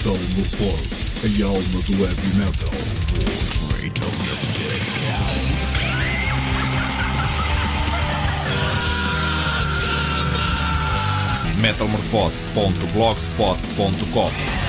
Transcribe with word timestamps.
Metal 0.00 0.16
Morfose, 0.34 0.88
a 1.24 1.26
alma 1.46 1.80
do 1.82 1.92
heavy 2.06 2.30
metal. 2.38 2.70
metalmorfose.blogspot.com 11.60 14.59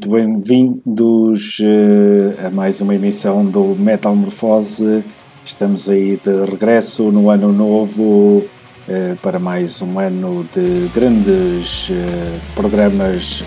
muito 0.00 0.08
bem-vindos 0.08 1.58
uh, 1.58 2.46
a 2.46 2.50
mais 2.50 2.80
uma 2.80 2.94
emissão 2.94 3.44
do 3.44 3.76
Metal 3.78 4.16
Morfose. 4.16 5.04
Estamos 5.44 5.90
aí 5.90 6.18
de 6.24 6.42
regresso 6.50 7.12
no 7.12 7.28
ano 7.28 7.52
novo 7.52 8.38
uh, 8.38 9.16
para 9.20 9.38
mais 9.38 9.82
um 9.82 9.98
ano 9.98 10.46
de 10.54 10.88
grandes 10.94 11.90
uh, 11.90 12.54
programas. 12.54 13.44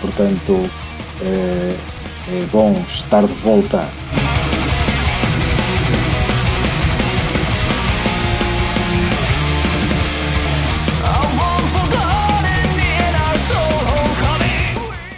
Portanto, 0.00 0.54
é 1.20 2.46
bom 2.50 2.72
estar 2.88 3.26
de 3.26 3.34
volta. 3.34 3.86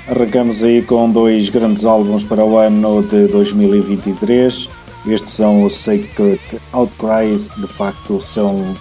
Arrancamos 0.06 0.62
aí 0.62 0.82
com 0.82 1.10
dois 1.10 1.48
grandes 1.48 1.82
álbuns 1.82 2.22
para 2.24 2.44
o 2.44 2.58
ano 2.58 3.02
de 3.02 3.26
2023. 3.26 4.68
Estes 5.06 5.32
são 5.32 5.64
os 5.64 5.78
Sacred 5.78 6.38
Outcries, 6.72 7.50
de 7.56 7.66
facto 7.66 8.20
são 8.20 8.76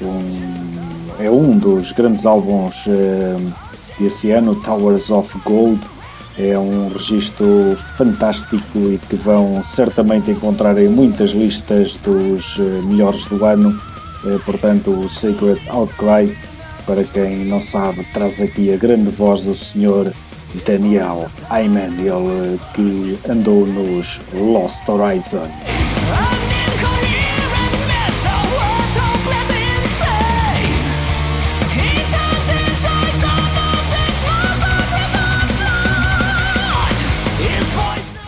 um, 0.00 1.18
é 1.18 1.28
um 1.28 1.58
dos 1.58 1.90
grandes 1.90 2.24
álbuns 2.24 2.86
uh, 2.86 3.52
desse 3.98 4.30
ano, 4.30 4.54
Towers 4.54 5.10
of 5.10 5.36
Gold. 5.44 5.80
É 6.38 6.56
um 6.56 6.88
registro 6.90 7.76
fantástico 7.96 8.78
e 8.78 9.00
que 9.08 9.16
vão 9.16 9.64
certamente 9.64 10.30
encontrar 10.30 10.78
em 10.78 10.88
muitas 10.88 11.32
listas 11.32 11.96
dos 11.96 12.56
uh, 12.58 12.86
melhores 12.86 13.24
do 13.24 13.44
ano. 13.44 13.70
Uh, 14.24 14.38
portanto, 14.44 14.92
o 14.92 15.10
Sacred 15.10 15.60
Outcry, 15.70 16.38
para 16.86 17.02
quem 17.02 17.44
não 17.46 17.60
sabe, 17.60 18.06
traz 18.12 18.40
aqui 18.40 18.72
a 18.72 18.76
grande 18.76 19.10
voz 19.10 19.40
do 19.40 19.56
Senhor 19.56 20.12
Daniel 20.66 21.26
Ayman, 21.50 21.92
ele 21.98 22.58
que 22.74 23.18
andou 23.30 23.66
nos 23.66 24.18
Lost 24.32 24.88
Horizon. 24.88 25.48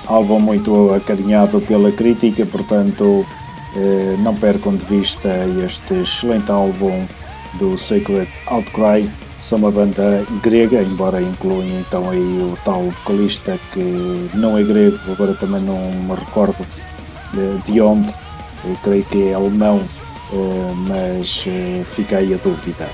Álbum 0.07 0.41
muito 0.41 0.93
acarinhado 0.93 1.61
pela 1.61 1.93
crítica, 1.93 2.45
portanto 2.45 3.25
eh, 3.77 4.17
não 4.19 4.35
percam 4.35 4.75
de 4.75 4.85
vista 4.85 5.29
este 5.65 5.95
excelente 5.95 6.51
álbum 6.51 7.05
do 7.55 7.79
Sacred 7.79 8.29
Outcry 8.47 9.09
são 9.41 9.59
uma 9.59 9.71
banda 9.71 10.25
grega, 10.43 10.83
embora 10.83 11.21
incluam 11.21 11.67
então 11.67 12.09
aí 12.11 12.19
o 12.19 12.57
tal 12.65 12.83
vocalista 12.83 13.59
que 13.73 14.31
não 14.35 14.57
é 14.57 14.63
grego, 14.63 14.99
agora 15.11 15.35
também 15.35 15.61
não 15.63 15.79
me 15.79 16.15
recordo 16.15 16.65
de 17.67 17.81
onde, 17.81 18.13
eu 18.65 18.77
creio 18.83 19.05
que 19.05 19.29
é 19.29 19.35
alemão, 19.35 19.81
eh, 20.33 20.75
mas 20.89 21.45
eh, 21.47 21.83
fica 21.95 22.19
aí 22.19 22.35
a 22.35 22.37
dúvida. 22.37 22.89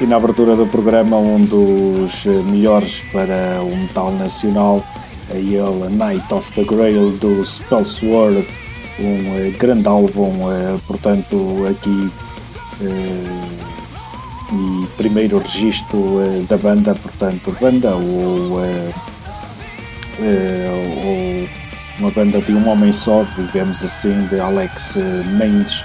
E 0.00 0.06
na 0.06 0.16
abertura 0.16 0.56
do 0.56 0.66
programa, 0.66 1.16
um 1.16 1.44
dos 1.44 2.24
melhores 2.24 3.02
para 3.12 3.62
o 3.62 3.76
metal 3.76 4.12
nacional, 4.12 4.84
a 5.30 5.36
ele 5.36 5.88
Night 5.94 6.32
of 6.32 6.50
the 6.52 6.64
Grail 6.64 7.10
do 7.18 7.44
Spellsword 7.44 8.46
um 9.00 9.36
eh, 9.36 9.50
grande 9.50 9.88
álbum, 9.88 10.50
eh, 10.50 10.76
portanto, 10.86 11.66
aqui 11.68 12.10
eh, 12.82 13.70
e 14.52 14.86
primeiro 14.96 15.38
registro 15.38 16.20
da 16.48 16.56
banda, 16.56 16.92
portanto, 16.94 17.56
banda 17.60 17.94
ou, 17.94 18.58
ou 18.58 18.60
uma 22.00 22.10
banda 22.10 22.40
de 22.40 22.52
um 22.52 22.68
homem 22.68 22.90
só, 22.90 23.24
digamos 23.38 23.80
assim, 23.84 24.26
de 24.26 24.40
Alex 24.40 24.96
Mendes, 25.38 25.84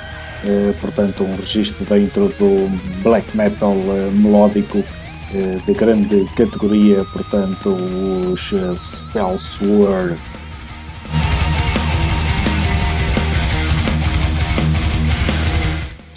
portanto, 0.82 1.24
um 1.24 1.36
registro 1.36 1.86
dentro 1.86 2.30
do 2.40 2.68
black 3.04 3.38
metal 3.38 3.76
melódico 4.14 4.84
de 5.64 5.74
grande 5.74 6.26
categoria, 6.36 7.06
portanto, 7.14 7.70
os 7.70 8.52
Spellsword 8.80 10.16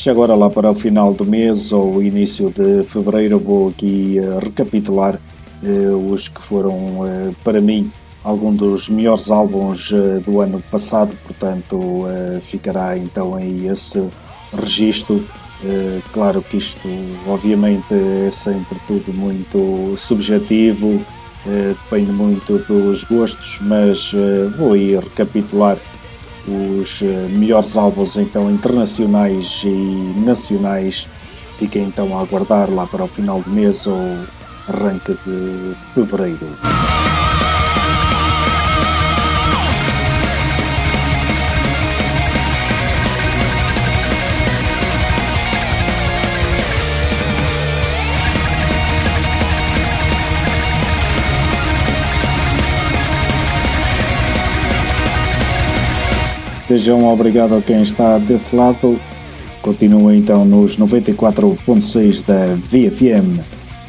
Agora 0.09 0.35
lá 0.35 0.49
para 0.49 0.71
o 0.71 0.75
final 0.75 1.13
do 1.13 1.23
mês 1.23 1.71
ou 1.71 2.03
início 2.03 2.51
de 2.51 2.83
fevereiro 2.83 3.39
vou 3.39 3.69
aqui 3.69 4.17
uh, 4.19 4.39
recapitular 4.39 5.21
uh, 5.63 6.13
os 6.13 6.29
que 6.29 6.41
foram 6.41 6.71
uh, 6.71 7.37
para 7.45 7.61
mim 7.61 7.93
algum 8.25 8.55
dos 8.55 8.89
melhores 8.89 9.31
álbuns 9.31 9.93
do 10.25 10.41
ano 10.41 10.63
passado, 10.71 11.15
portanto 11.25 12.05
ficará 12.43 12.99
então 12.99 13.35
aí 13.35 13.69
esse 13.69 14.03
registro. 14.53 15.25
claro 16.13 16.43
que 16.43 16.57
isto 16.59 16.89
obviamente 17.27 17.87
é 18.27 18.31
sempre 18.31 18.77
tudo 18.87 19.15
muito 19.15 19.97
subjetivo, 19.97 21.01
depende 21.47 22.11
muito 22.11 22.59
dos 22.59 23.05
gostos, 23.05 23.59
mas 23.63 24.13
vou 24.59 24.73
aí 24.73 24.97
recapitular 24.97 25.79
os 26.49 27.03
eh, 27.03 27.29
melhores 27.31 27.77
álbuns 27.77 28.17
então 28.17 28.51
internacionais 28.51 29.63
e 29.65 30.21
nacionais. 30.21 31.07
Fiquem 31.59 31.85
então 31.85 32.17
a 32.17 32.23
aguardar 32.23 32.71
lá 32.71 32.87
para 32.87 33.05
o 33.05 33.09
final 33.09 33.41
do 33.41 33.51
mês 33.51 33.87
ou 33.87 33.99
arranque 34.69 35.13
de 35.25 35.75
fevereiro. 35.95 37.08
Sejam 56.69 57.11
obrigado 57.11 57.55
a 57.57 57.63
quem 57.63 57.83
está 57.83 58.19
desse 58.19 58.55
lado. 58.55 59.01
Continua 59.63 60.15
então 60.15 60.45
nos 60.45 60.77
94.6 60.77 62.23
da 62.27 62.55
VFM 62.57 63.41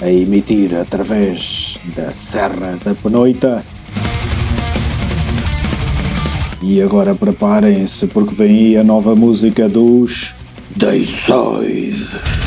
a 0.01 0.09
emitir 0.09 0.73
através 0.73 1.77
da 1.93 2.09
Serra 2.11 2.79
da 2.81 2.95
Penoita. 2.95 3.65
E 6.63 6.81
agora 6.81 7.13
preparem-se 7.13 8.07
porque 8.07 8.33
vem 8.33 8.49
aí 8.49 8.77
a 8.77 8.83
nova 8.83 9.13
música 9.13 9.67
dos 9.67 10.33
Dayside. 10.73 12.38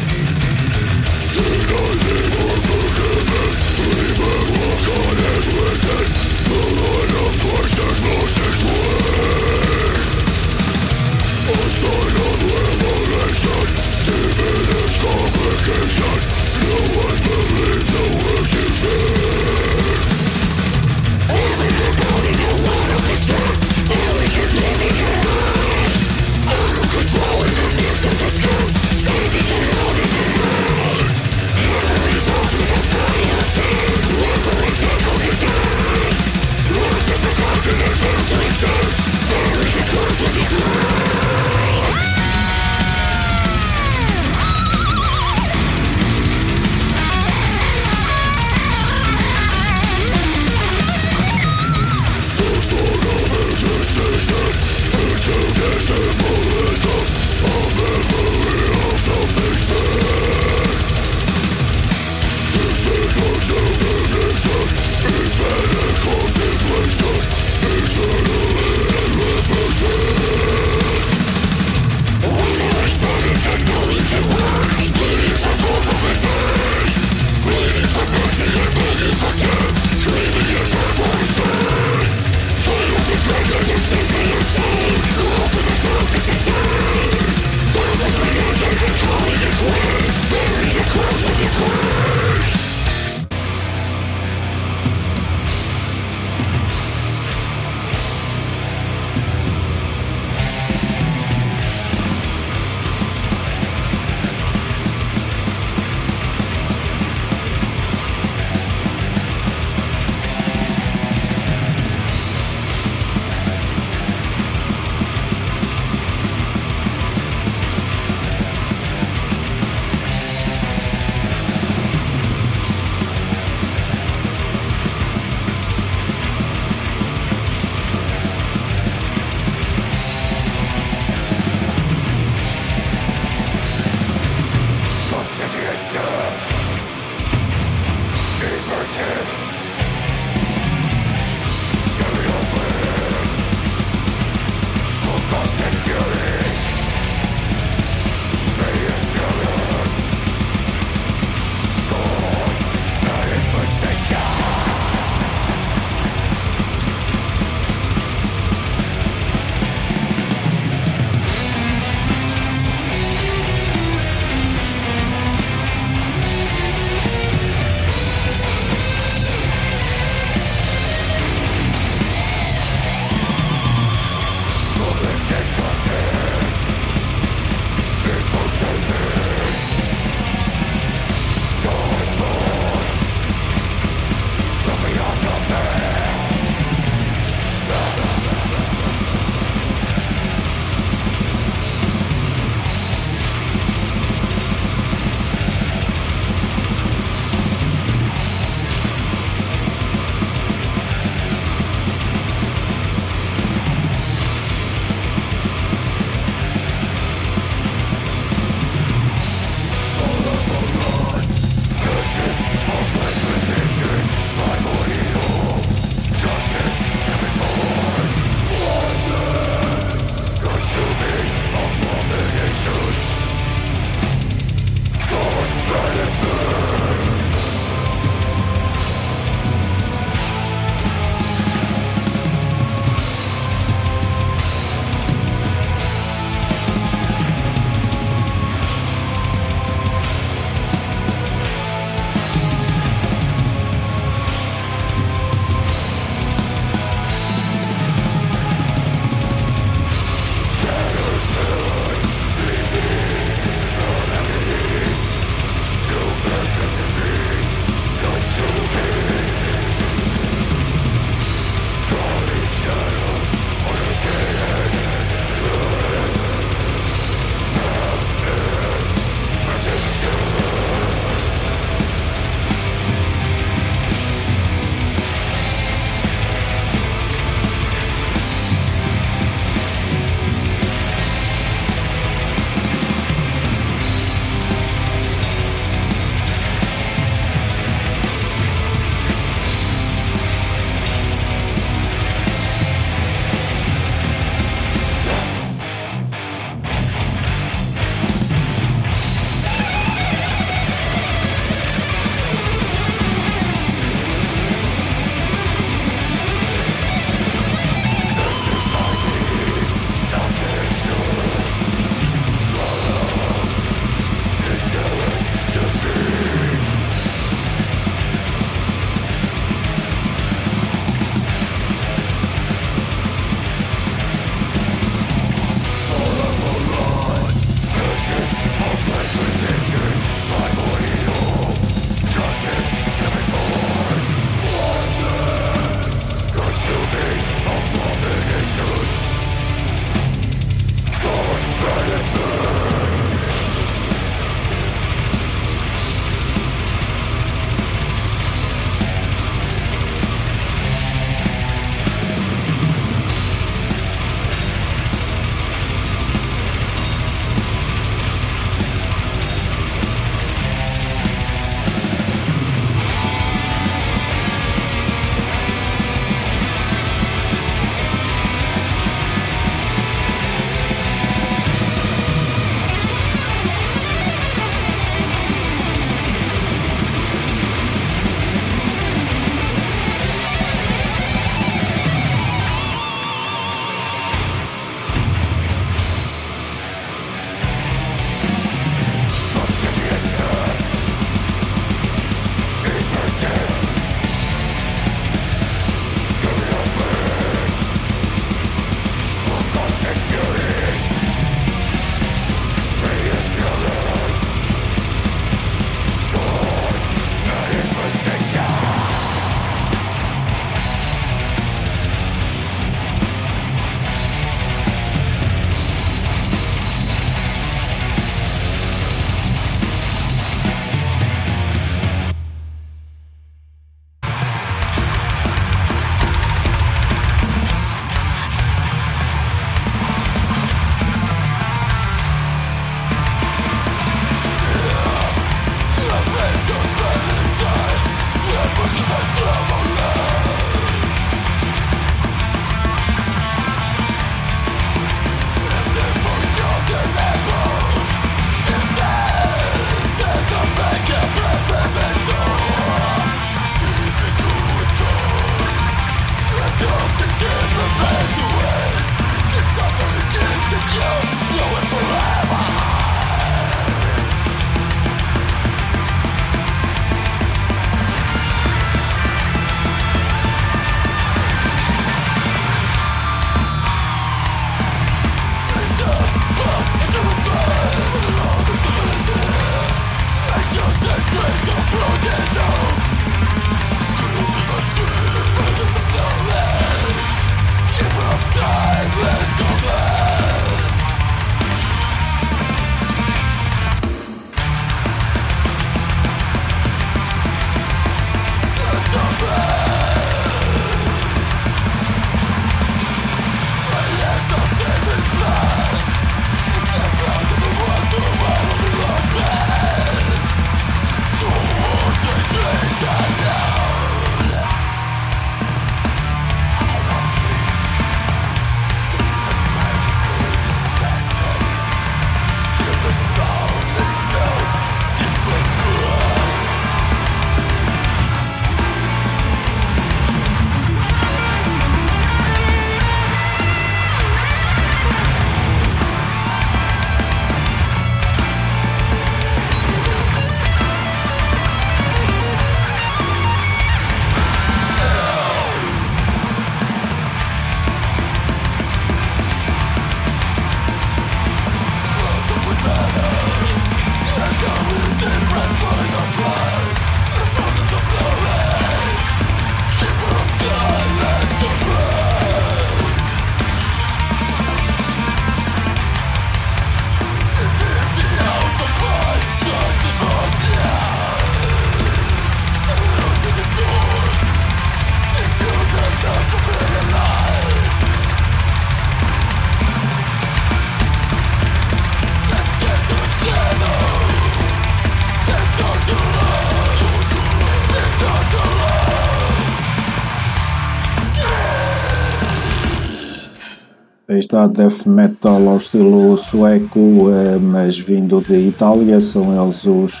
Aí 594.08 594.20
está 594.20 594.46
death 594.46 594.86
metal 594.86 595.48
ao 595.48 595.56
estilo 595.56 596.16
sueco, 596.16 597.10
eh, 597.10 597.38
mas 597.40 597.76
vindo 597.76 598.20
de 598.20 598.36
Itália, 598.36 599.00
são 599.00 599.34
eles 599.34 599.64
os 599.64 600.00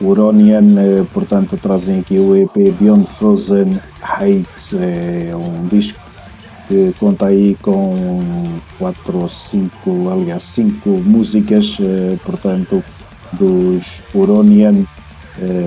Uronian, 0.00 0.78
eh, 0.78 1.04
portanto 1.12 1.56
trazem 1.56 1.98
aqui 1.98 2.16
o 2.16 2.36
EP 2.36 2.70
Beyond 2.78 3.08
Frozen 3.18 3.80
Heights, 4.20 4.72
é 4.74 5.34
um 5.34 5.66
disco 5.66 5.98
que 6.68 6.94
conta 7.00 7.26
aí 7.26 7.56
com 7.60 8.20
quatro 8.78 9.22
ou 9.22 9.28
cinco, 9.28 10.08
aliás 10.10 10.44
cinco 10.44 10.90
músicas, 10.90 11.76
portanto 12.24 12.84
dos 13.32 14.00
Uronian, 14.14 14.84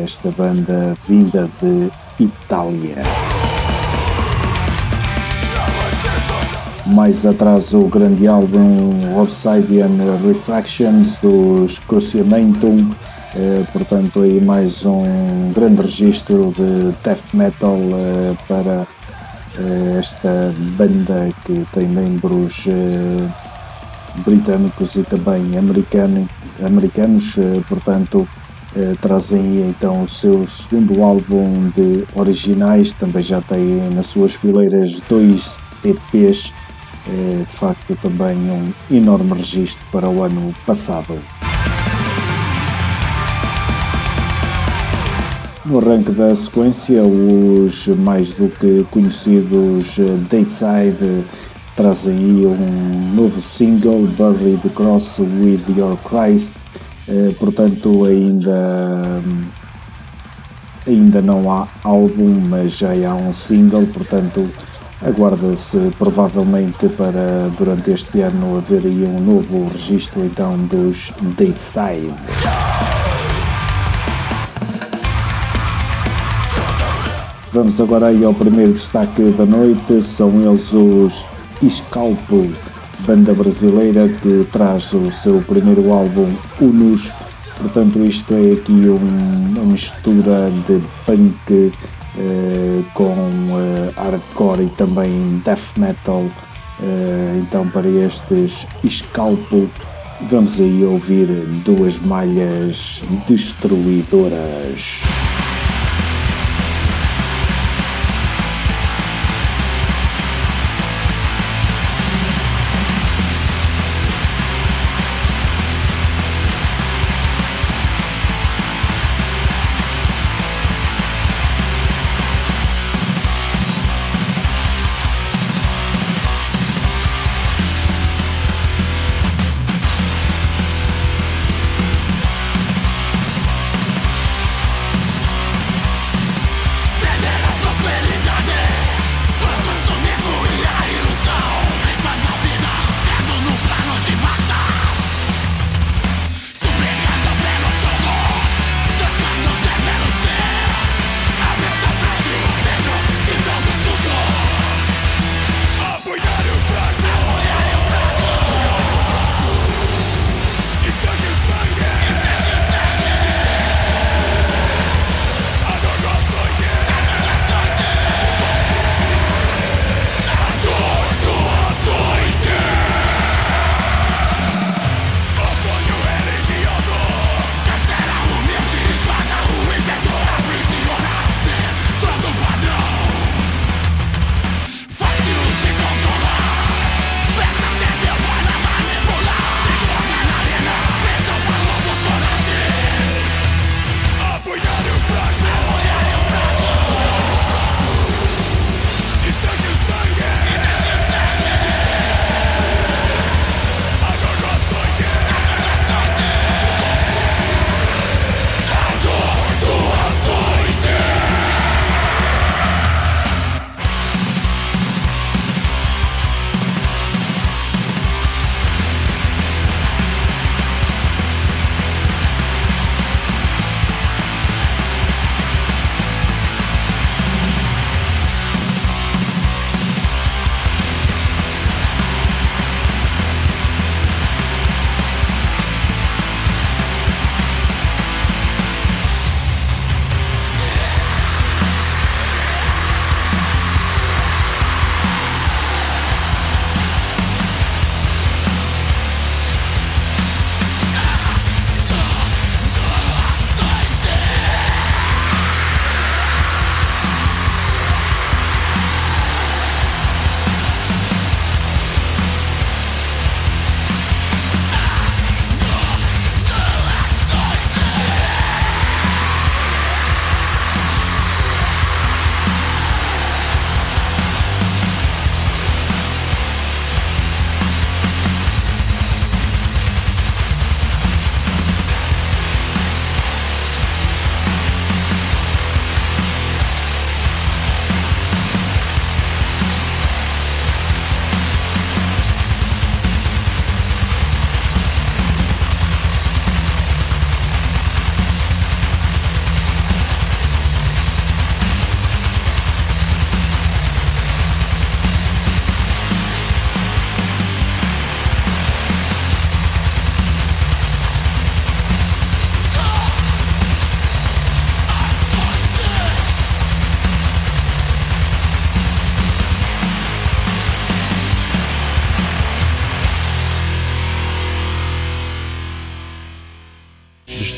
esta 0.05 0.31
banda 0.31 0.95
vinda 1.05 1.49
de 1.61 1.91
Itália. 2.17 3.42
Mais 6.93 7.25
atrás 7.25 7.73
o 7.73 7.87
grande 7.87 8.27
álbum 8.27 9.19
Obsidian 9.19 9.89
Reflections 10.23 11.17
dos 11.23 11.79
Cruciamentum, 11.79 12.87
eh, 13.35 13.63
portanto 13.73 14.21
aí 14.21 14.39
mais 14.39 14.85
um 14.85 15.51
grande 15.55 15.81
registro 15.81 16.53
de 16.55 16.95
death 17.03 17.33
metal 17.33 17.77
eh, 17.77 18.35
para 18.47 18.85
eh, 19.57 19.97
esta 19.97 20.53
banda 20.77 21.29
que 21.43 21.65
tem 21.73 21.87
membros 21.87 22.63
eh, 22.67 23.27
britânicos 24.23 24.95
e 24.95 25.01
também 25.01 25.57
americano, 25.57 26.29
americanos, 26.63 27.33
eh, 27.39 27.59
portanto 27.67 28.27
eh, 28.75 28.93
trazem 29.01 29.61
então 29.61 30.03
o 30.03 30.07
seu 30.07 30.47
segundo 30.47 31.03
álbum 31.03 31.71
de 31.75 32.05
originais, 32.15 32.93
também 32.93 33.23
já 33.23 33.41
tem 33.41 33.89
nas 33.95 34.05
suas 34.05 34.33
fileiras 34.33 34.95
dois 35.09 35.55
EPs 35.83 36.53
de 37.09 37.55
facto 37.55 37.95
também 38.01 38.37
um 38.37 38.73
enorme 38.89 39.33
registro 39.33 39.85
para 39.91 40.09
o 40.09 40.23
ano 40.23 40.53
passado. 40.65 41.19
No 45.65 45.79
arranque 45.79 46.11
da 46.11 46.35
sequência, 46.35 47.01
os 47.03 47.87
mais 47.87 48.33
do 48.33 48.49
que 48.49 48.85
conhecidos 48.91 49.95
Dateside 50.29 51.23
trazem 51.75 52.17
aí 52.17 52.45
um 52.45 53.15
novo 53.15 53.41
single, 53.41 54.05
Bury 54.17 54.57
the 54.57 54.69
Cross 54.69 55.19
with 55.19 55.63
Your 55.75 55.97
Christ, 56.03 56.51
eh, 57.07 57.33
portanto 57.39 58.03
ainda 58.05 59.21
ainda 60.85 61.21
não 61.21 61.49
há 61.49 61.67
álbum, 61.83 62.35
mas 62.49 62.77
já 62.77 62.89
há 62.89 63.15
um 63.15 63.33
single, 63.33 63.85
portanto 63.87 64.49
Aguarda-se 65.05 65.91
provavelmente 65.99 66.87
para 66.89 67.49
durante 67.57 67.91
este 67.91 68.21
ano 68.21 68.57
haver 68.57 68.85
aí 68.85 69.03
um 69.03 69.19
novo 69.19 69.67
registro 69.67 70.23
então 70.23 70.57
dos 70.67 71.11
Dayside. 71.37 72.13
Vamos 77.51 77.79
agora 77.81 78.07
aí 78.07 78.23
ao 78.23 78.33
primeiro 78.33 78.73
destaque 78.73 79.23
da 79.37 79.45
noite, 79.45 80.01
são 80.01 80.29
eles 80.41 80.71
os 80.71 81.25
Escalpo, 81.61 82.49
banda 83.05 83.33
brasileira 83.33 84.07
que 84.07 84.47
traz 84.51 84.91
o 84.93 85.11
seu 85.21 85.41
primeiro 85.41 85.91
álbum 85.91 86.33
Unus, 86.59 87.11
portanto 87.57 87.99
isto 87.99 88.33
é 88.33 88.53
aqui 88.53 88.71
um, 88.71 89.53
uma 89.55 89.65
mistura 89.65 90.49
de 90.67 90.81
punk 91.05 91.51
eh, 91.51 91.71
com 92.93 93.03
uh, 93.03 93.91
hardcore 93.95 94.63
e 94.63 94.69
também 94.69 95.41
death 95.43 95.77
metal. 95.77 96.21
Uh, 96.79 97.39
então, 97.39 97.67
para 97.69 97.87
estes 97.87 98.67
Scalpo, 98.87 99.69
vamos 100.29 100.59
aí 100.59 100.83
ouvir 100.83 101.27
duas 101.63 101.97
malhas 101.99 103.01
destruidoras. 103.27 105.12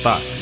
Staff. 0.05 0.34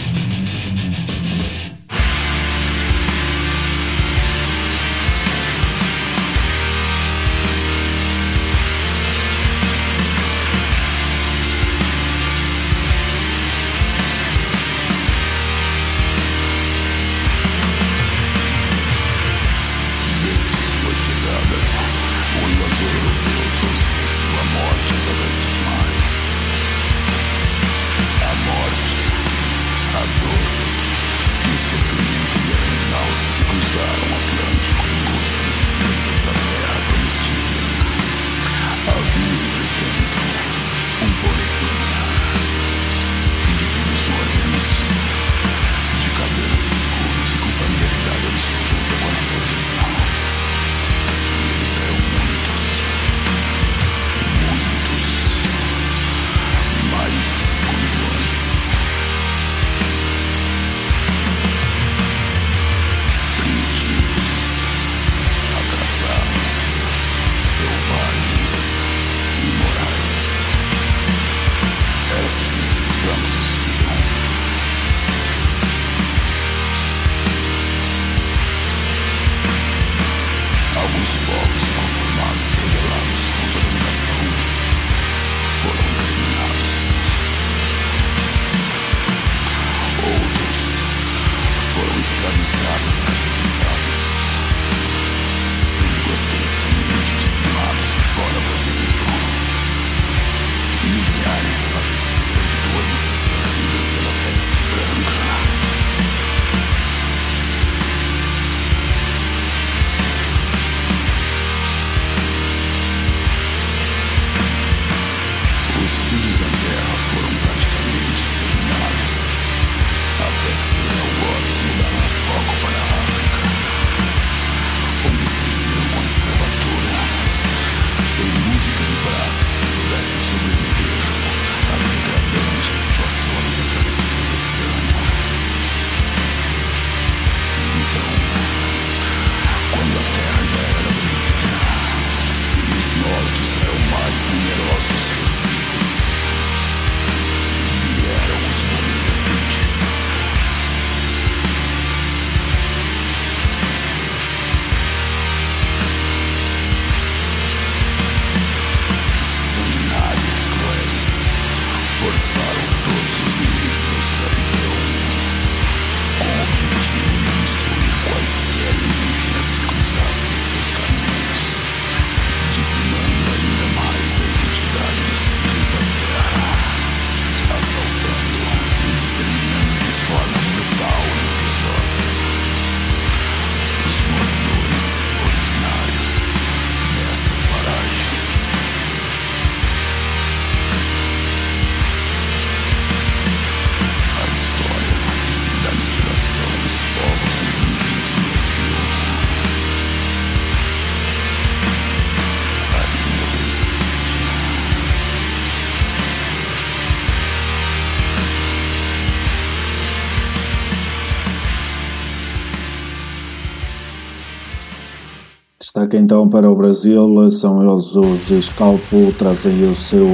Destaque 215.84 215.98
então 215.98 216.29
para 216.29 216.50
o 216.50 216.56
Brasil, 216.56 217.29
são 217.29 217.62
eles 217.62 217.94
os 217.94 218.46
Scalpo, 218.46 219.13
trazem 219.17 219.69
o 219.69 219.75
seu 219.75 220.08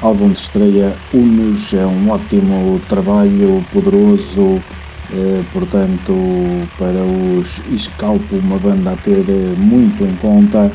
álbum 0.00 0.28
de 0.28 0.38
estreia 0.38 0.92
Unos, 1.12 1.74
é 1.74 1.84
um 1.84 2.10
ótimo 2.10 2.78
trabalho, 2.88 3.64
poderoso, 3.72 4.62
eh, 5.12 5.42
portanto 5.52 6.14
para 6.78 7.02
os 7.02 7.60
Scalpo 7.76 8.36
uma 8.36 8.56
banda 8.58 8.92
a 8.92 8.96
ter 8.96 9.24
muito 9.56 10.06
em 10.06 10.14
conta. 10.16 10.70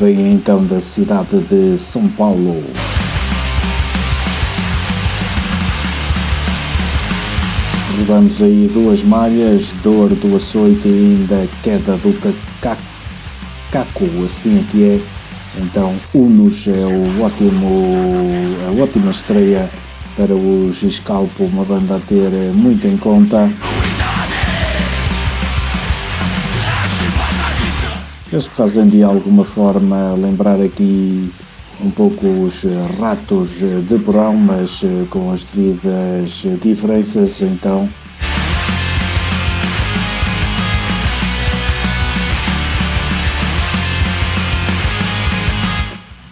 Vem 0.00 0.32
então 0.32 0.64
da 0.64 0.80
cidade 0.80 1.38
de 1.40 1.78
São 1.78 2.08
Paulo. 2.08 2.64
Rodamos 7.98 8.40
aí 8.40 8.70
duas 8.72 9.02
malhas, 9.02 9.66
dor 9.82 10.08
do 10.08 10.36
açoite 10.36 10.88
e 10.88 11.18
ainda 11.18 11.46
queda 11.62 11.98
do 11.98 12.14
caco, 12.62 12.80
assim 14.24 14.60
aqui 14.60 14.84
é. 14.84 15.00
Então, 15.60 15.94
Unos 16.14 16.66
é 16.66 16.70
o 16.70 17.22
ótimo, 17.22 17.68
a 18.68 18.82
ótima 18.82 19.10
estreia 19.10 19.68
para 20.16 20.34
os 20.34 20.78
Scalpo, 20.78 21.44
uma 21.44 21.64
banda 21.64 21.96
a 21.96 22.00
ter 22.00 22.30
muito 22.54 22.86
em 22.86 22.96
conta. 22.96 23.50
Eles 28.32 28.46
fazem 28.46 28.86
de 28.86 29.02
alguma 29.02 29.44
forma 29.44 30.14
lembrar 30.14 30.60
aqui 30.60 31.32
um 31.84 31.90
pouco 31.90 32.26
os 32.26 32.62
ratos 33.00 33.50
de 33.88 33.98
porão, 33.98 34.34
mas 34.34 34.82
eh, 34.84 35.04
com 35.10 35.32
as 35.32 35.44
devidas 35.46 36.30
diferenças, 36.62 37.40
então. 37.40 37.88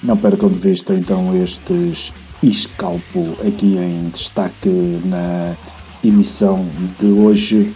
Não 0.00 0.16
percam 0.16 0.48
de 0.48 0.58
vista 0.58 0.94
então 0.94 1.36
estes 1.36 2.12
escalpo 2.42 3.36
aqui 3.44 3.76
em 3.76 4.08
destaque 4.10 5.00
na 5.04 5.56
emissão 6.04 6.64
de 7.00 7.06
hoje. 7.06 7.74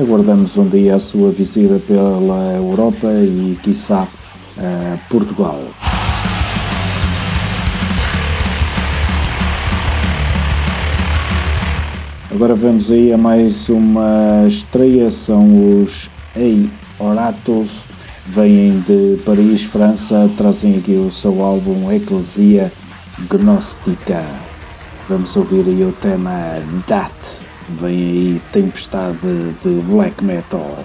Aguardamos 0.00 0.56
um 0.56 0.66
dia 0.66 0.96
a 0.96 0.98
sua 0.98 1.30
visita 1.30 1.78
pela 1.86 2.54
Europa 2.56 3.06
e, 3.06 3.58
quiçá, 3.62 4.08
Portugal. 5.08 5.60
Agora 12.32 12.54
vamos 12.54 12.90
aí 12.90 13.12
a 13.12 13.18
mais 13.18 13.68
uma 13.68 14.44
estreia, 14.46 15.10
são 15.10 15.82
os 15.82 16.08
Ei 16.34 16.68
Oratos, 16.98 17.70
vêm 18.26 18.80
de 18.86 19.18
Paris, 19.24 19.64
França, 19.64 20.30
trazem 20.38 20.76
aqui 20.76 20.92
o 20.92 21.12
seu 21.12 21.42
álbum 21.42 21.92
Eclesia 21.92 22.72
Gnóstica. 23.28 24.24
Vamos 25.08 25.36
ouvir 25.36 25.64
aí 25.66 25.84
o 25.84 25.92
tema 25.92 26.60
Dat, 26.86 27.12
vem 27.78 27.90
aí 27.90 28.42
tempestade 28.52 29.18
de 29.62 29.80
black 29.82 30.24
metal. 30.24 30.78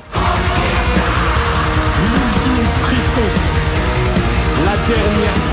La 4.63 4.75
dernière 4.87 5.44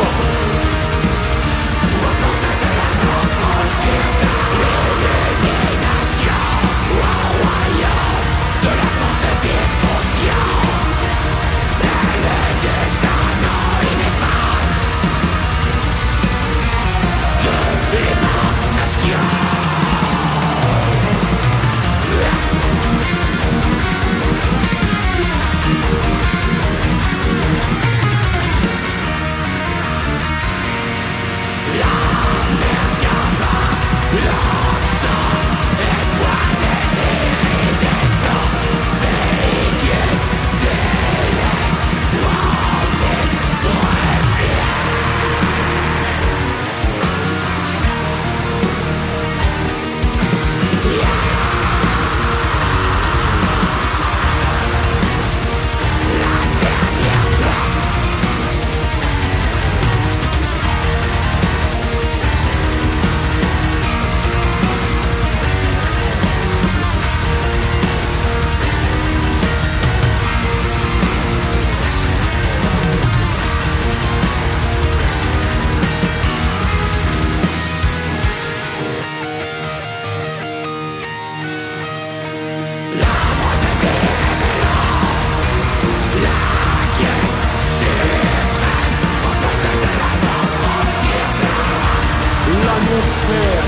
atmosphère 92.83 93.64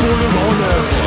pour 0.00 0.16
le 0.16 0.26
grand 0.34 0.54
œuvre. 0.64 1.00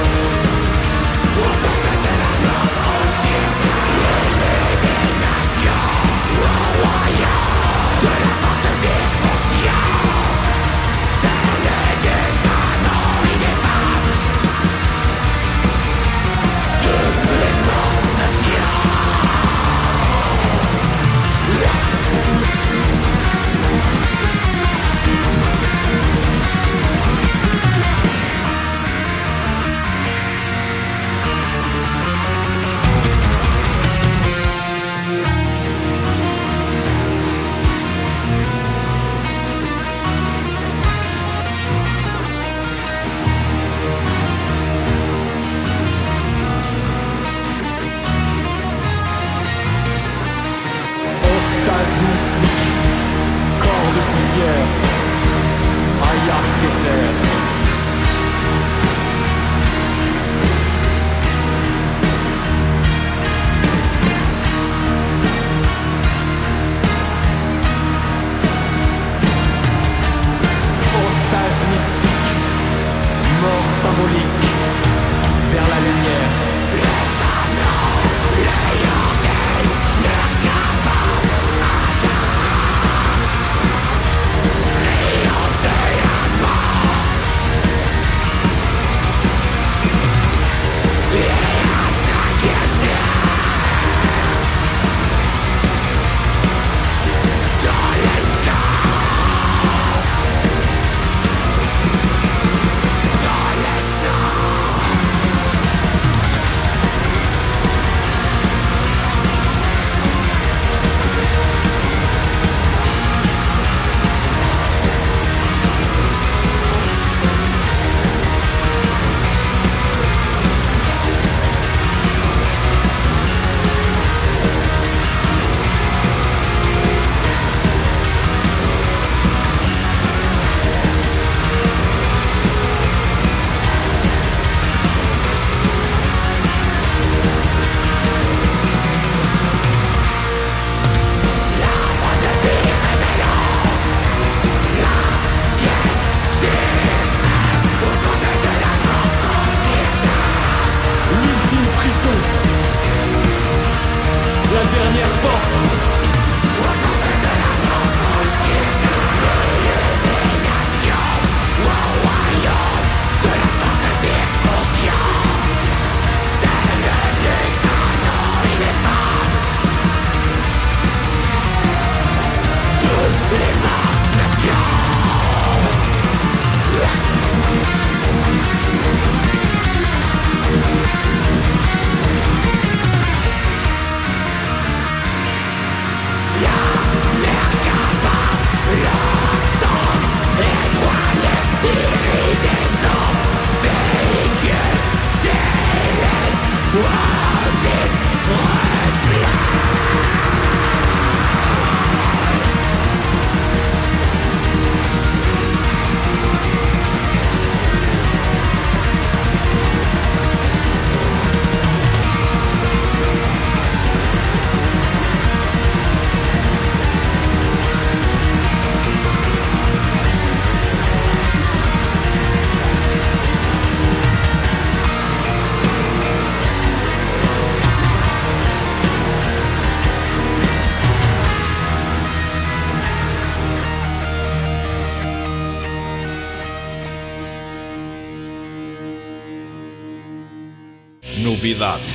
Novidade. 241.64 241.93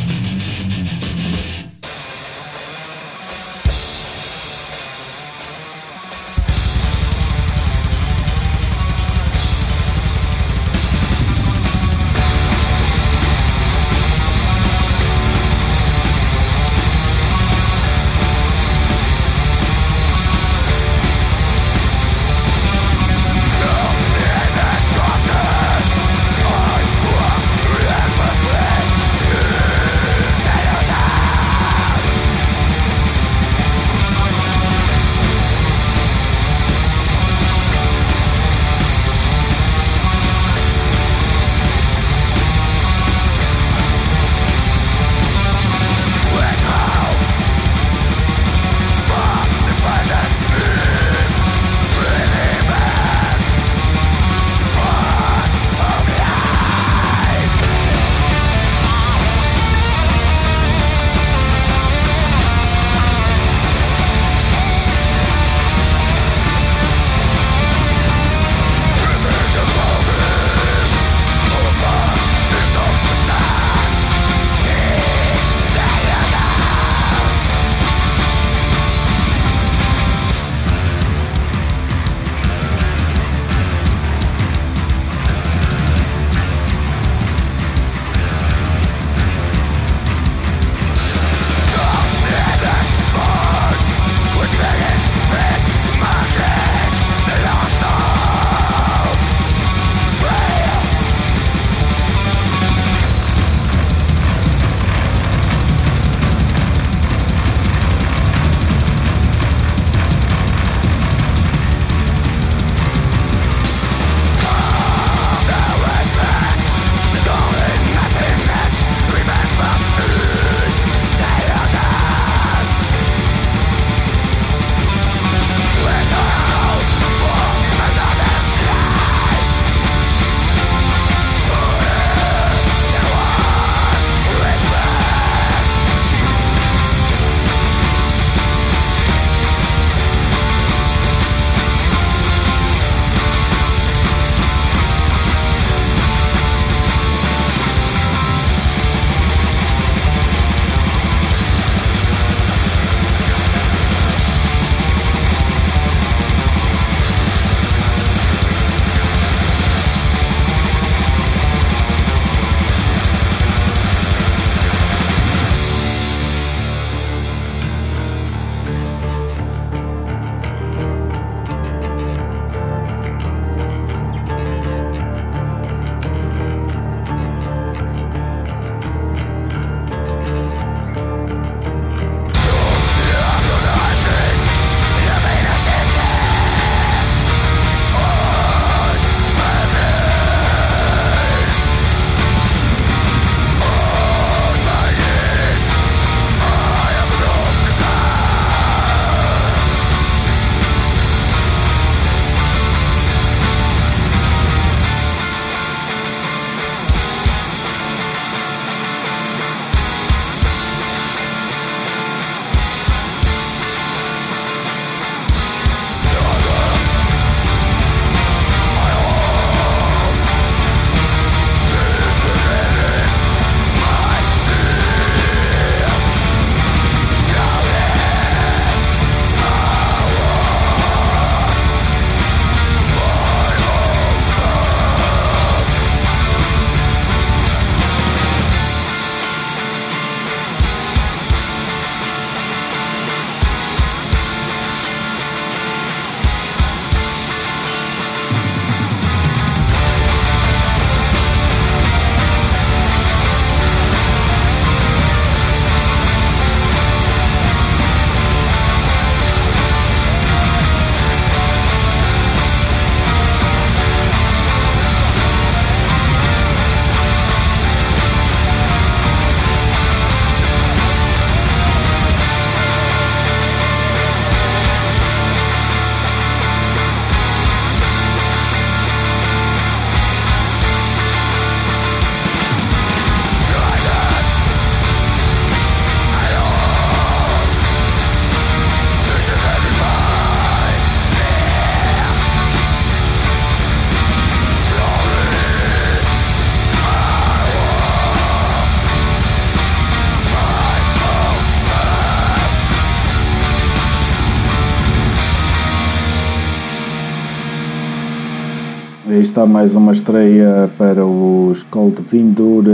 Está 309.38 309.46
mais 309.46 309.76
uma 309.76 309.92
estreia 309.92 310.68
para 310.76 311.06
os 311.06 311.62
Cold 311.70 312.02
Vindur 312.10 312.64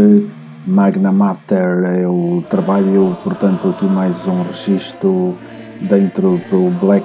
Magna 0.66 1.12
Mater. 1.12 1.84
É 1.84 2.08
o 2.08 2.42
trabalho, 2.48 3.14
portanto, 3.22 3.68
aqui 3.68 3.84
mais 3.84 4.26
um 4.26 4.42
registro 4.44 5.34
dentro 5.82 6.40
do 6.50 6.70
Black, 6.80 7.04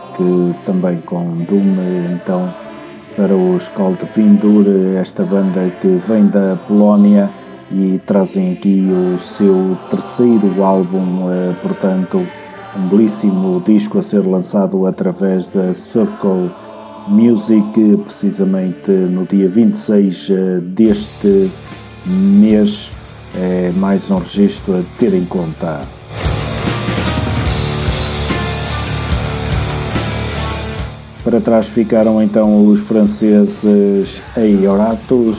também 0.65 1.01
com 1.05 1.43
Doom. 1.43 1.75
Então, 2.13 2.49
para 3.17 3.35
os 3.35 3.67
Cold 3.67 3.99
Vindur, 4.15 4.65
esta 4.97 5.25
banda 5.25 5.69
que 5.81 5.99
vem 6.07 6.27
da 6.27 6.57
Polónia 6.65 7.29
e 7.69 7.99
trazem 8.05 8.53
aqui 8.53 8.89
o 8.89 9.19
seu 9.19 9.77
terceiro 9.89 10.63
álbum, 10.63 11.29
eh, 11.29 11.53
portanto, 11.61 12.25
um 12.77 12.87
belíssimo 12.87 13.61
disco 13.65 13.99
a 13.99 14.03
ser 14.03 14.25
lançado 14.25 14.87
através 14.87 15.49
da 15.49 15.73
Circle 15.73 16.49
Music, 17.09 17.97
precisamente 18.05 18.91
no 18.91 19.25
dia 19.25 19.49
26 19.49 20.29
eh, 20.29 20.59
deste 20.61 21.49
mês. 22.05 22.91
É 23.35 23.71
mais 23.75 24.09
um 24.11 24.17
registro 24.17 24.79
a 24.79 24.83
ter 24.99 25.13
em 25.13 25.25
conta. 25.25 25.81
Para 31.23 31.41
trás 31.41 31.67
ficaram 31.67 32.21
então 32.21 32.65
os 32.67 32.79
franceses 32.81 34.21
Eioratos, 34.37 35.37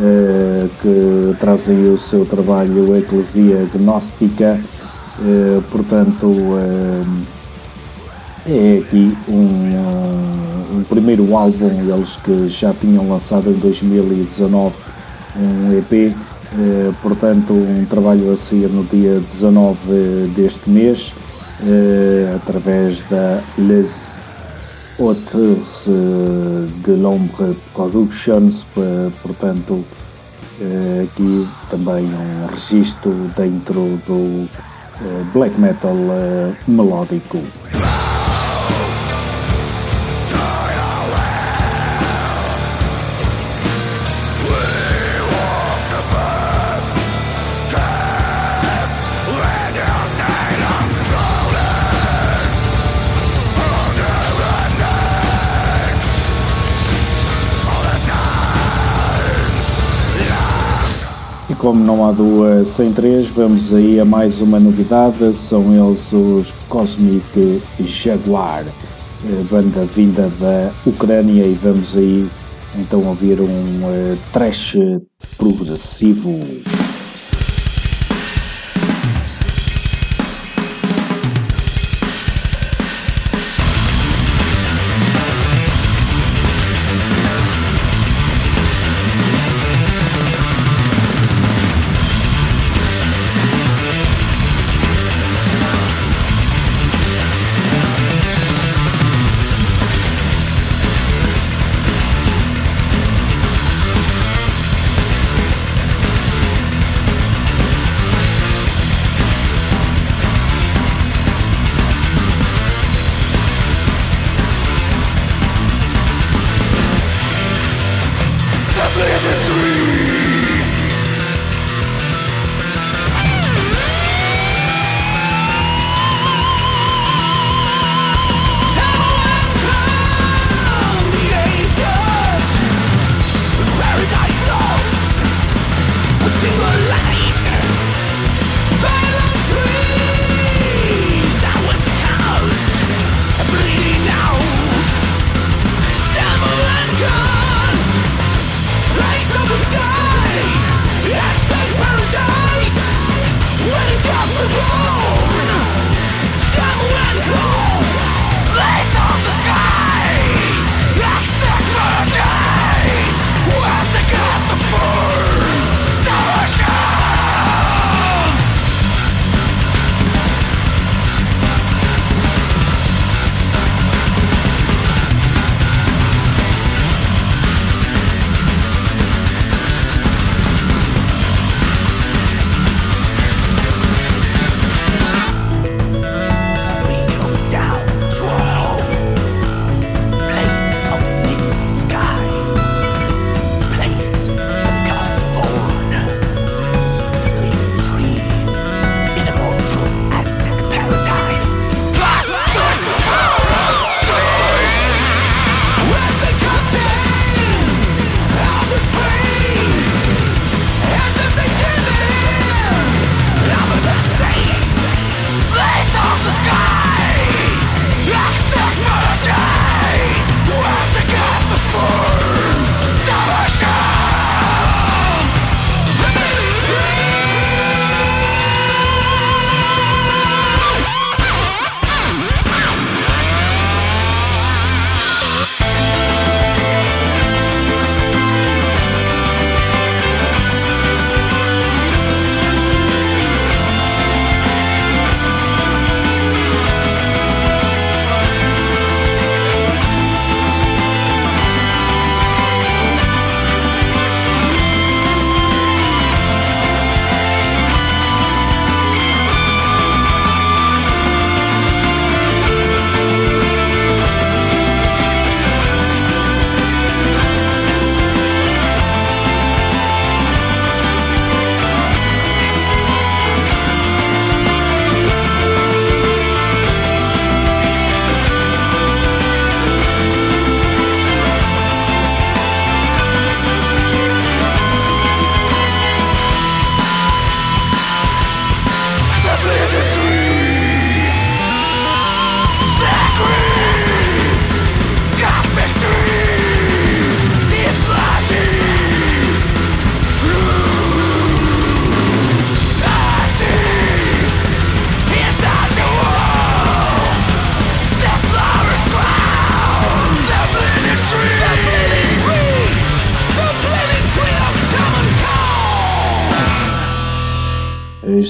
eh, 0.00 0.66
que 0.80 1.36
trazem 1.38 1.90
o 1.90 1.98
seu 1.98 2.24
trabalho 2.24 2.96
Eclesia 2.96 3.66
Gnóstica, 3.74 4.58
eh, 5.20 5.60
portanto 5.70 6.26
é 8.46 8.78
aqui 8.78 9.16
um, 9.28 10.78
um 10.78 10.82
primeiro 10.84 11.36
álbum, 11.36 11.70
eles 11.88 12.16
que 12.16 12.48
já 12.48 12.72
tinham 12.74 13.08
lançado 13.08 13.50
em 13.50 13.54
2019 13.54 14.74
um 15.36 15.78
EP, 15.78 15.92
eh, 15.92 16.92
portanto 17.02 17.52
um 17.52 17.84
trabalho 17.86 18.32
a 18.32 18.36
sair 18.36 18.68
no 18.68 18.84
dia 18.84 19.18
19 19.20 20.28
deste 20.34 20.68
mês, 20.68 21.12
eh, 21.66 22.34
através 22.36 23.02
da 23.04 23.40
Les 23.56 23.90
Auteurs 24.98 25.86
de 26.84 26.92
l'Ombre 26.92 27.56
Productions, 27.74 28.66
portanto 29.22 29.84
eh, 30.62 31.08
aqui 31.10 31.48
também 31.70 32.04
um 32.04 32.46
registro 32.46 33.12
dentro 33.36 33.98
do 34.06 34.48
eh, 35.00 35.24
black 35.32 35.58
metal 35.58 35.96
eh, 35.96 36.52
melódico. 36.68 37.38
Como 61.62 61.84
não 61.84 62.04
há 62.04 62.10
duas 62.10 62.66
sem 62.66 62.92
três, 62.92 63.28
vamos 63.28 63.72
aí 63.72 64.00
a 64.00 64.04
mais 64.04 64.40
uma 64.40 64.58
novidade, 64.58 65.32
são 65.36 65.62
eles 65.72 66.12
os 66.12 66.50
Cosmic 66.68 67.62
Jaguar, 67.86 68.64
eh, 68.66 69.44
banda 69.48 69.84
vinda 69.84 70.28
da 70.40 70.72
Ucrânia 70.84 71.44
e 71.44 71.54
vamos 71.54 71.96
aí 71.96 72.28
então 72.76 73.06
ouvir 73.06 73.40
um 73.40 73.44
uh, 73.44 74.18
trash 74.32 74.76
progressivo. 75.38 76.40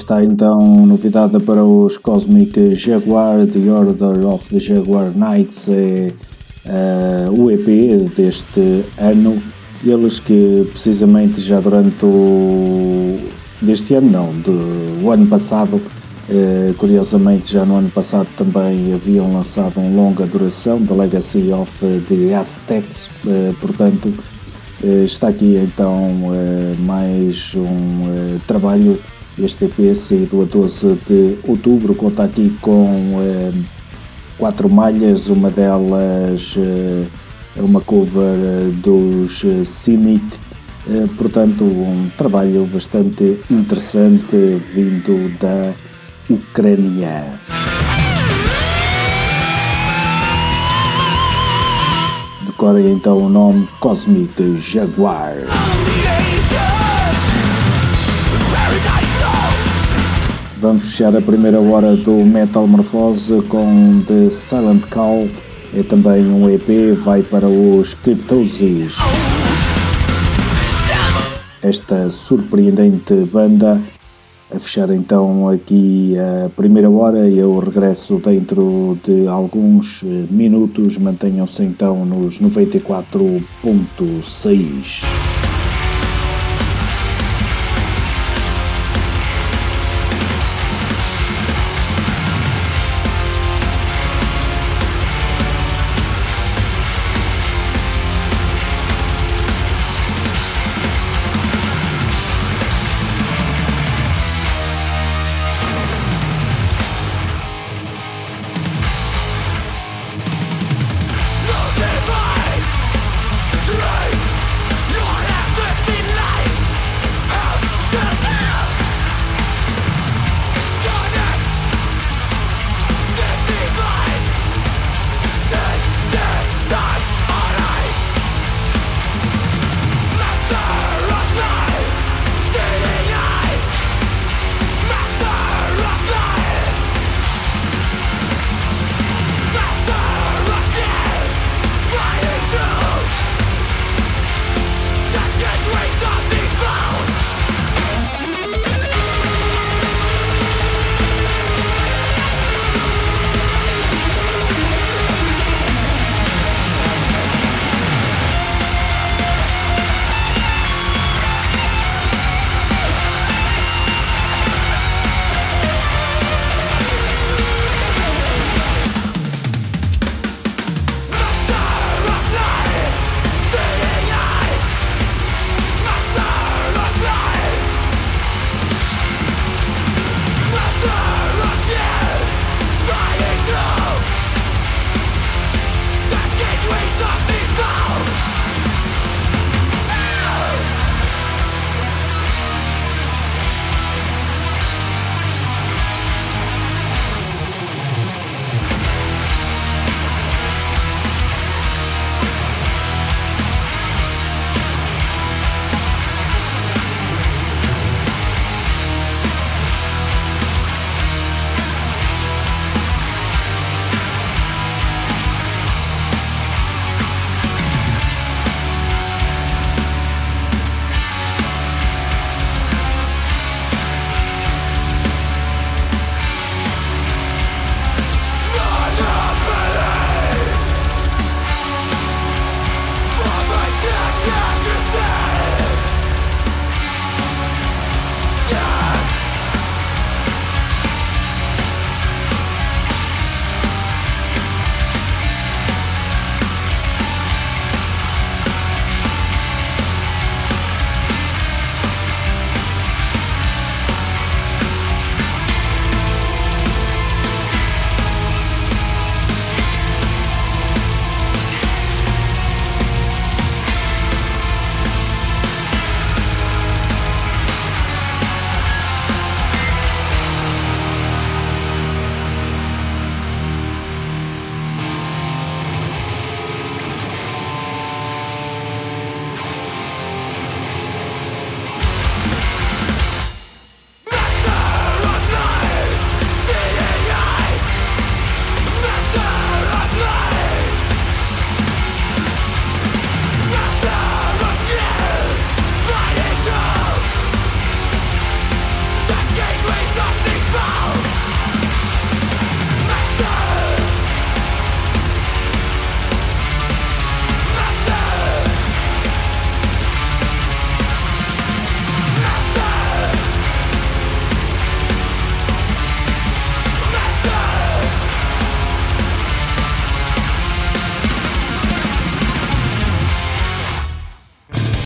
Está 0.03 0.23
então 0.23 0.85
novidade 0.85 1.39
para 1.39 1.63
os 1.63 1.97
Cosmic 1.97 2.75
Jaguar, 2.75 3.47
The 3.47 3.71
Order 3.71 4.25
of 4.27 4.45
the 4.49 4.59
Jaguar 4.59 5.11
Knights, 5.15 5.69
é 5.69 6.09
uh, 6.67 7.41
o 7.41 7.49
EP 7.49 8.09
deste 8.15 8.83
ano. 8.97 9.41
Eles 9.85 10.19
que 10.19 10.65
precisamente 10.71 11.41
já 11.41 11.59
durante 11.59 12.05
o. 12.05 13.17
deste 13.61 13.95
ano, 13.95 14.11
não, 14.11 14.33
do 14.33 15.09
ano 15.09 15.25
passado, 15.27 15.75
uh, 15.77 16.73
curiosamente 16.77 17.53
já 17.53 17.65
no 17.65 17.77
ano 17.77 17.89
passado 17.89 18.27
também 18.37 18.93
haviam 18.93 19.31
lançado 19.31 19.79
um 19.79 19.95
longa 19.95 20.25
duração, 20.25 20.81
The 20.85 20.93
Legacy 20.93 21.51
of 21.53 21.71
the 22.09 22.35
Aztecs, 22.35 23.07
uh, 23.25 23.53
portanto. 23.59 24.13
Está 25.05 25.29
aqui 25.29 25.55
então 25.57 25.95
mais 26.85 27.53
um 27.55 28.37
trabalho 28.45 28.99
este 29.37 29.65
EP 29.65 29.95
saído 29.95 30.41
a 30.41 30.45
12 30.45 30.97
de 31.07 31.37
outubro 31.47 31.95
conta 31.95 32.23
aqui 32.23 32.55
com 32.61 33.21
quatro 34.37 34.69
malhas, 34.69 35.27
uma 35.27 35.49
delas 35.49 36.55
eh, 36.57 37.05
é 37.55 37.61
uma 37.61 37.81
cover 37.81 38.35
eh, 38.35 38.71
dos 38.75 39.43
eh, 39.43 39.63
Cynic, 39.63 40.23
portanto 41.17 41.63
um 41.63 42.09
trabalho 42.17 42.65
bastante 42.65 43.39
interessante 43.49 44.61
vindo 44.73 45.37
da 45.39 45.73
Ucrânia. 46.29 47.39
Decorem 52.45 52.91
então 52.91 53.17
o 53.17 53.29
nome 53.29 53.67
Cosmic 53.79 54.59
Jaguar. 54.59 55.35
Vamos 60.63 60.83
fechar 60.83 61.13
a 61.13 61.21
primeira 61.21 61.59
hora 61.59 61.97
do 61.97 62.23
Metal 62.23 62.65
Morphose 62.65 63.41
com 63.49 64.01
The 64.07 64.31
Silent 64.31 64.87
Call. 64.89 65.27
É 65.75 65.83
também 65.83 66.25
um 66.31 66.49
EP, 66.49 66.95
vai 67.03 67.21
para 67.21 67.49
os 67.49 67.93
Cryptosis. 67.95 68.95
Esta 71.61 72.09
surpreendente 72.09 73.13
banda. 73.25 73.77
A 74.55 74.57
fechar 74.57 74.89
então 74.91 75.49
aqui 75.49 76.15
a 76.17 76.47
primeira 76.51 76.89
hora 76.89 77.27
e 77.27 77.39
eu 77.39 77.59
regresso 77.59 78.21
dentro 78.23 78.97
de 79.03 79.27
alguns 79.27 80.01
minutos. 80.31 80.97
Mantenham-se 80.97 81.61
então 81.61 82.05
nos 82.05 82.39
94.6. 82.39 85.32